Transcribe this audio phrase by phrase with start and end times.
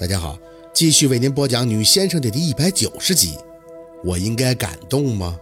[0.00, 0.38] 大家好，
[0.72, 3.36] 继续为您播讲《女先生》的第一百九十集。
[4.02, 5.36] 我应该感动吗？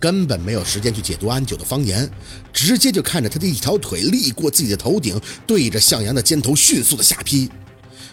[0.00, 2.10] 根本没有时间去解读安九的方言，
[2.54, 7.50] 直接就看着他的一条腿立过自己的头顶，对着向阳的肩头迅速的下劈。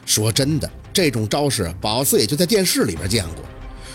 [0.05, 3.35] 说真的，这种招式宝四也就在电视里边见过。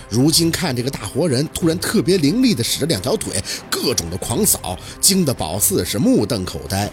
[0.09, 3.35] 如今看这个大活人突然特别凌厉的使着两条腿，
[3.71, 6.91] 各种的狂扫，惊得宝四是目瞪口呆。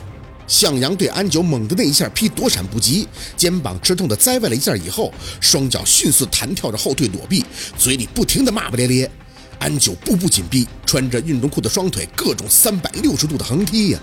[0.48, 7.44] 向阳对安九猛的那一下劈躲闪不及，肩膀吃痛的栽歪了一下以后，双脚迅速弹跳着后退躲避，
[7.77, 9.09] 嘴里不停的骂骂咧咧。
[9.58, 14.00] 安九步步紧逼，穿着运动裤的双腿各种三百六十度的横踢呀。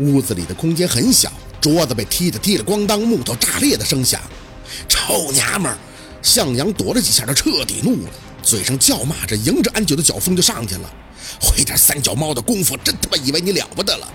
[0.00, 1.30] 屋子里的空间很小，
[1.60, 4.20] 桌子被踢得踢了咣当，木头炸裂的声响。
[4.88, 5.78] 臭娘们儿！
[6.22, 8.10] 向阳躲了几下，就彻底怒了，
[8.42, 10.90] 嘴上叫骂着，迎着安九的脚风就上去了。
[11.38, 14.08] 会点三脚猫的功夫，真他妈以为你了不得了？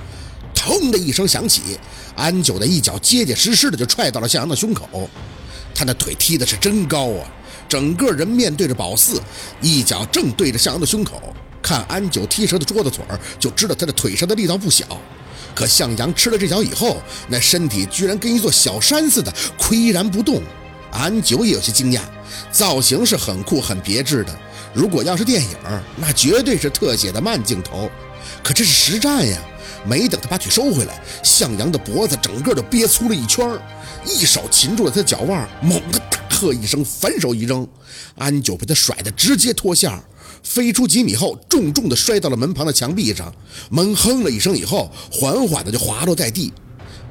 [0.59, 1.79] 砰的一声响起，
[2.15, 5.09] 安九的一脚结结实实的就踹到了向阳的胸口。
[5.73, 7.31] 他那腿踢的是真高啊！
[7.67, 9.21] 整个人面对着宝四，
[9.61, 11.33] 一脚正对着向阳的胸口。
[11.61, 14.85] 看安九踢折的桌子腿儿，就知道他的腿上的力道不小。
[15.55, 16.97] 可向阳吃了这脚以后，
[17.27, 20.41] 那身体居然跟一座小山似的岿然不动。
[20.91, 22.01] 安九也有些惊讶，
[22.51, 24.39] 造型是很酷很别致的。
[24.73, 25.49] 如果要是电影，
[25.95, 27.89] 那绝对是特写的慢镜头。
[28.43, 29.37] 可这是实战呀！
[29.87, 33.47] 没等他把腿收回来，向阳的脖子整个就憋粗了一圈
[34.05, 37.67] 一手擒住了他的脚腕，猛地大喝一声，反手一扔，
[38.15, 39.91] 安九被他甩得直接脱线
[40.41, 43.33] 飞出几米后，重重地摔到了门旁的墙壁上，
[43.69, 46.53] 闷哼了一声以后，缓缓地就滑落在地。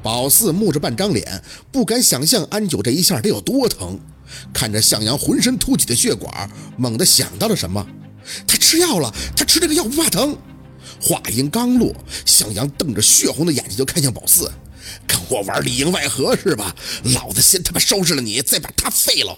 [0.01, 3.99] 宝四木着半张脸，不敢想象安九这一下得有多疼。
[4.53, 7.85] 看着向阳浑身凸起的血管，猛地想到了什么，
[8.47, 10.35] 他吃药了，他吃这个药不怕疼。
[11.01, 11.93] 话音刚落，
[12.25, 14.51] 向阳瞪着血红的眼睛就看向宝四，
[15.07, 16.75] 跟我玩里应外合是吧？
[17.15, 19.37] 老子先他妈收拾了你，再把他废了！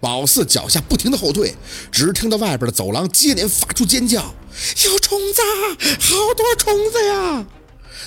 [0.00, 1.54] 宝四脚下不停的后退，
[1.92, 4.34] 只听到外边的走廊接连发出尖叫
[4.86, 5.42] ：“有虫子，
[5.98, 7.46] 好多虫子呀！”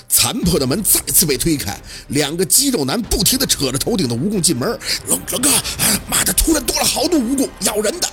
[0.09, 4.68] 残破的门再次被推开，两个肌肉男不停的扯着头顶的蜈蚣进门。
[5.07, 5.50] 龙龙哥，
[6.07, 8.09] 妈的，突然多了好多蜈蚣咬人的！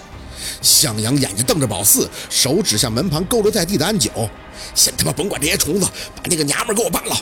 [0.62, 4.10] 向阳眼睛瞪着宝四，手指向门旁佝偻在地的安九。
[4.74, 7.16] 先他妈甭管这些虫子，把那个娘们给我办了！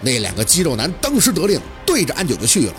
[0.00, 2.74] 那两个肌肉男当时得令，对着安九就去了。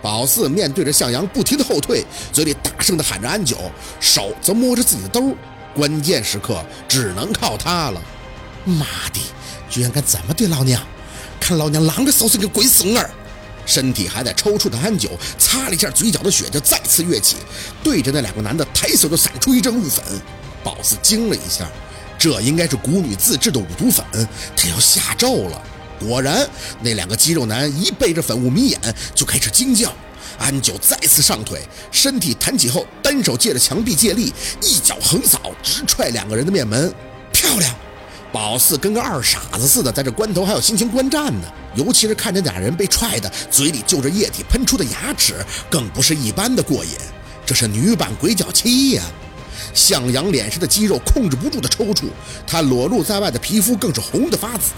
[0.00, 3.56] 宝四面对着向阳，不停的后退，嘴里大声的喊着安九，
[4.00, 5.34] 手则摸着自己的兜。
[5.74, 8.02] 关键时刻只能靠他了。
[8.64, 9.20] 妈的，
[9.68, 10.82] 居然敢怎么对老娘！
[11.38, 13.10] 看老娘啷个收拾个龟孙儿！
[13.66, 17.36] 身体还在抽搐的安九擦了一下嘴角的血，就再次跃起，
[17.82, 20.04] 对着那两个男的抬手就闪出一阵雾粉。
[20.62, 21.68] 宝四惊了一下。
[22.18, 24.04] 这应该是蛊女自制的五毒粉，
[24.54, 25.62] 他要下咒了。
[25.98, 26.46] 果然，
[26.82, 28.78] 那两个肌肉男一被这粉雾迷眼，
[29.14, 29.90] 就开始惊叫。
[30.38, 36.92] 安九再次上腿，身体弹起后，单手借着墙壁借力，一脚横扫，直踹两个人的面门。
[37.32, 37.74] 漂亮！
[38.32, 41.46] 宝四跟个二傻子似的，在这关头还有心情观战呢。
[41.74, 45.34] 尤其是看着俩人被踹的嘴里就着液体喷出的牙齿，
[45.68, 46.90] 更不是一般的过瘾。
[47.46, 49.02] 这是女版鬼脚七呀！
[49.72, 52.06] 向阳脸上的肌肉控制不住的抽搐，
[52.46, 54.72] 他裸露在外的皮肤更是红的发紫。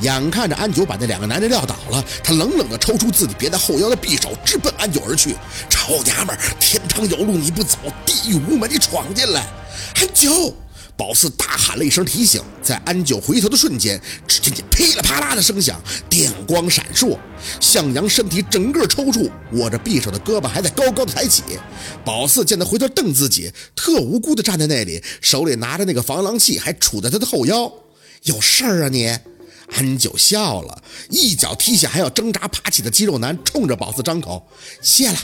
[0.00, 5.36] 眼看着安九把那两个男人撂倒了，他冷冷的抽出自己别在后腰的匕首，直奔安九而去。
[5.68, 7.76] 臭娘们，天堂有路你不走，
[8.06, 9.46] 地狱无门你闯进来。
[9.96, 10.54] 安九。
[10.96, 17.18] 宝四大喊了一声提醒，在安九回头的瞬间，只听见噼里啪啦的声响，电光闪烁。
[17.60, 21.42] 向阳身体整个抽搐，握着匕首的胳膊还在高高的抬起。
[22.04, 27.72] 宝四见他回头瞪自己，特无辜的站在那里，手里拿着那个防狼器，还杵在他的后腰。
[28.24, 29.18] 有事儿啊你？
[29.74, 34.46] 安九笑了，一脚踢下还要挣扎爬起的肌肉男，冲着宝四张口
[34.82, 35.16] ：“谢了。”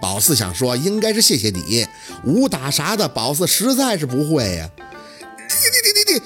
[0.00, 1.86] 宝四想说应该是谢谢你，
[2.24, 4.70] 武打啥的，宝四实在是不会呀。
[5.60, 6.22] 滴滴滴滴滴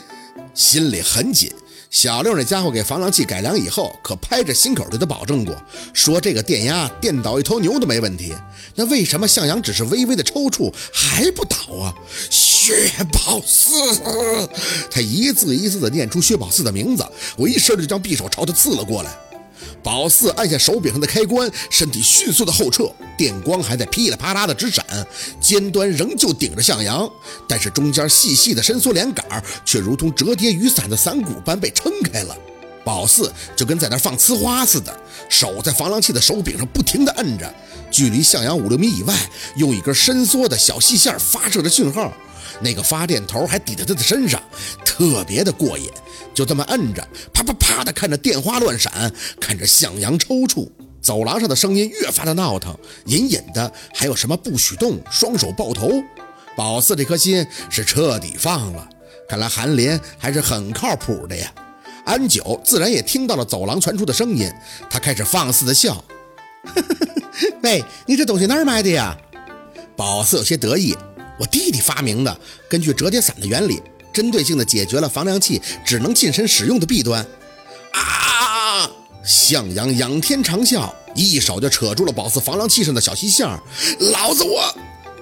[0.54, 1.52] 心里很紧，
[1.90, 5.54] 小六那家伙给防狼器改良以后，可拍着心口对他保证过，
[5.92, 8.34] 说这个电压电倒一头牛都没问题。
[8.74, 11.94] 那为什么向阳只是微微的抽搐还不倒啊？
[12.30, 13.72] 薛宝四，
[14.90, 17.04] 他一字一字的念出薛宝四的名字，
[17.36, 19.10] 我一声就将匕首朝他刺了过来。
[19.86, 24.84] 宝四按下手柄上的开关，身体迅速的后撤，电光还在噼里啪啦的直闪，
[25.40, 27.08] 尖端仍旧顶着向阳，
[27.48, 29.24] 但是中间细细的伸缩连杆
[29.64, 32.36] 却如同折叠雨伞的伞骨般被撑开了。
[32.84, 34.92] 宝四就跟在那放呲花似的，
[35.28, 37.54] 手在防狼器的手柄上不停的摁着，
[37.88, 39.14] 距离向阳五六米以外，
[39.54, 42.12] 用一根伸缩的小细线发射着信号。
[42.60, 44.42] 那个发电头还抵在他的身上，
[44.84, 45.90] 特别的过瘾。
[46.34, 49.10] 就这么摁着，啪啪啪的看着电花乱闪，
[49.40, 50.68] 看着向阳抽搐。
[51.00, 56.02] 走廊上的声音越发的闹腾，隐隐的还有什么不许动，双手抱头。
[56.56, 58.88] 宝四这颗心是彻底放了，
[59.28, 61.52] 看来韩林还是很靠谱的呀。
[62.04, 64.50] 安九自然也听到了走廊传出的声音，
[64.90, 66.02] 他开始放肆的笑。
[67.62, 69.16] 喂，你这东西哪儿买的呀？
[69.96, 70.96] 宝四有些得意，
[71.38, 77.26] 我弟弟发明的，根据折叠伞的原理，针对性的解决了防凉器只能近身使用的弊端。
[77.92, 78.90] 啊！
[79.24, 83.46] 向阳仰天长啸，一手就扯住了宝四防凉器上的小细线
[83.98, 84.74] 老子我！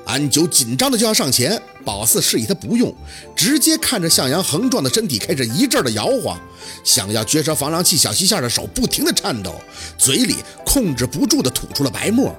[0.07, 2.95] 安九紧张的就要上前，宝四示意他不用，
[3.35, 6.39] 直接看着向阳横壮的身体开始一阵的摇晃，
[6.85, 9.55] 想要撅折防凉器小细线的手不停的颤抖，
[9.97, 10.37] 嘴里
[10.67, 12.37] 控制不住的吐出了白沫。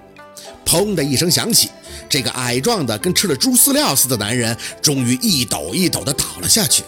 [0.65, 1.69] 砰的一声响起，
[2.09, 6.83] 这个矮壮的跟吃了猪饲料似的男人终于一抖一抖的倒了下去。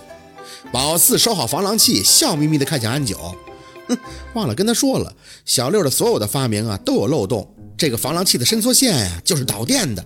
[0.72, 3.18] 宝四收好防狼器，笑眯眯的看向安九，
[3.88, 3.98] 哼，
[4.34, 5.16] 忘了跟他说了，
[5.46, 7.48] 小六的所有的发明啊都有漏洞，
[7.78, 10.04] 这个防狼器的伸缩线呀就是导电的。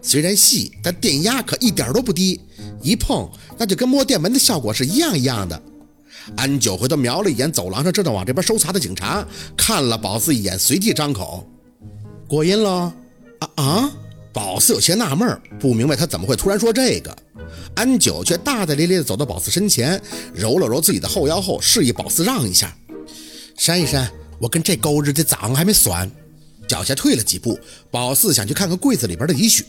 [0.00, 2.38] 虽然细，但电压可一点都不低，
[2.82, 5.60] 一碰那就跟摸电门的效果是一样一样的。
[6.36, 11.46] 安九回头瞄了一眼走廊上正在往这边搜查的警察，看了宝四一眼，随即张口
[12.28, 12.94] ：“过瘾了？
[13.54, 13.92] 啊啊！”
[14.32, 17.16] 宝四有些纳闷，不明白他怎么会突然说这个。
[17.76, 20.00] 安九却大大咧咧地走到宝四身前，
[20.34, 22.76] 揉了揉自己的后腰后，示意宝四让一下，
[23.56, 24.10] 扇一扇。
[24.40, 26.10] 我跟这狗日的脏还没算。
[26.66, 27.58] 脚下退了几步，
[27.90, 29.64] 宝四想去看看柜子里边的李雪，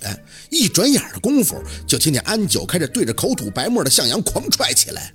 [0.50, 5.14] 一转眼的功夫，就听见安九开始对着口吐白沫的向阳狂踹起来。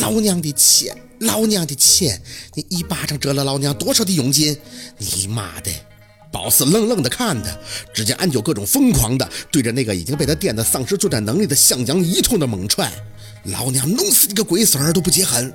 [0.00, 2.20] 老娘的钱，老娘的钱！
[2.54, 4.54] 你一巴掌折了老娘多少的佣金？
[4.98, 5.70] 你妈的！
[6.32, 7.50] 宝四愣愣的看他，
[7.92, 12.90] 只见安九各种疯狂的对着那个已经被他电得丧失作战能力的向阳一通的猛踹。
[13.44, 15.52] 老娘弄死你个龟孙儿都不解恨！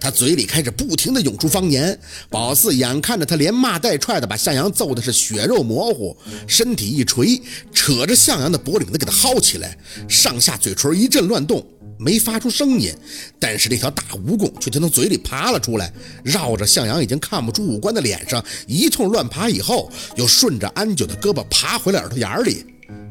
[0.00, 1.98] 他嘴里开始不停地涌出方言，
[2.28, 6.16] 宝四眼看着他连骂带踹的把向阳揍的是血肉模糊，
[6.46, 7.40] 身体一垂，
[7.72, 9.78] 扯着向阳的脖领子给他薅起来，
[10.08, 11.64] 上下嘴唇一阵乱动，
[11.98, 12.94] 没发出声音，
[13.38, 15.92] 但是那条大蜈蚣却从嘴里爬了出来，
[16.24, 22.64] 绕着向阳已经看不出五官的脸上一通乱爬，以后又顺着安九的胳膊爬回了耳朵眼里。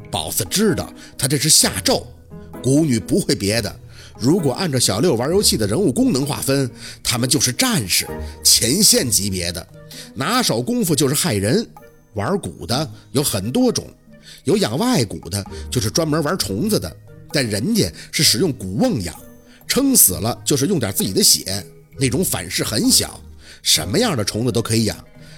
[0.09, 2.07] 宝四知道他这是下咒，
[2.63, 3.79] 蛊女不会别的。
[4.17, 6.69] 如果按照小六玩游戏的人物功能划分，
[7.03, 8.07] 他们就是战士，
[8.43, 9.67] 前线级别的，
[10.15, 11.67] 拿手功夫就是害人。
[12.13, 13.85] 玩蛊的有很多种，
[14.43, 16.91] 有养外蛊的，就是专门玩虫子的，
[17.31, 19.15] 但人家是使用蛊瓮养，
[19.68, 21.65] 撑死了就是用点自己的血，
[22.00, 23.19] 那种反噬很小，
[23.62, 24.97] 什么样的虫子都可以养，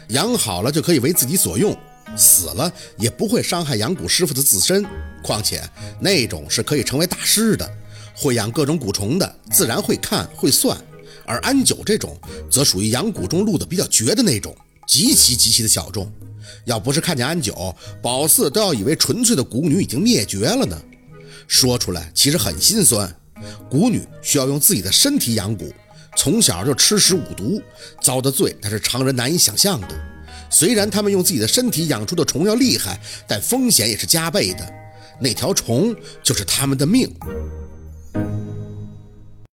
[0.10, 1.78] 养好了就可以为自己所用，
[2.16, 4.86] 死了也不会伤害养蛊师傅的自身。
[5.22, 5.62] 况且
[6.00, 7.70] 那种是可以成为大师的。
[8.16, 10.78] 会养各种蛊虫的，自然会看会算，
[11.26, 12.20] 而安九这种，
[12.52, 14.54] 则属于养蛊中录的比较绝的那种，
[14.86, 16.12] 极其极其的小众。
[16.66, 20.78] 要不是看见安九，宝四都要以为纯粹的蛊女已经灭绝了呢。
[21.50, 23.14] 说出来其实很心酸，
[23.70, 25.74] 蛊女需要用自己的身体养蛊，
[26.16, 27.62] 从小就吃食五毒，
[28.02, 29.88] 遭的罪那是常人难以想象的。
[30.52, 34.74] 虽然他们用自己的身体养出的虫要厉害，但风险也是加倍的。
[35.20, 35.94] 那条虫
[36.24, 37.14] 就是他们的命。